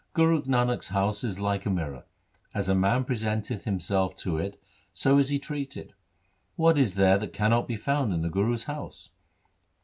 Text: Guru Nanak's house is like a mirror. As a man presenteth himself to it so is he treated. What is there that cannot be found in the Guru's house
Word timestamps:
Guru 0.13 0.41
Nanak's 0.41 0.87
house 0.87 1.23
is 1.23 1.39
like 1.39 1.63
a 1.63 1.69
mirror. 1.69 2.05
As 2.55 2.67
a 2.67 2.73
man 2.73 3.05
presenteth 3.05 3.65
himself 3.65 4.15
to 4.15 4.39
it 4.39 4.59
so 4.93 5.19
is 5.19 5.29
he 5.29 5.37
treated. 5.37 5.93
What 6.55 6.75
is 6.75 6.95
there 6.95 7.19
that 7.19 7.33
cannot 7.33 7.67
be 7.67 7.75
found 7.77 8.11
in 8.11 8.23
the 8.23 8.29
Guru's 8.31 8.63
house 8.63 9.11